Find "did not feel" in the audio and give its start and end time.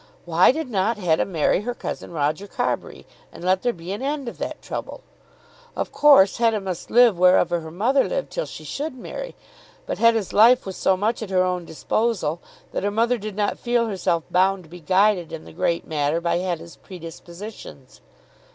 13.19-13.85